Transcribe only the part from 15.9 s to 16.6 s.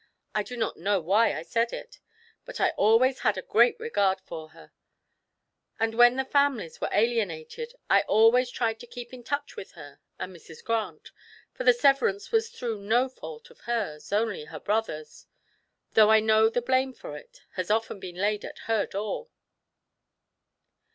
though I know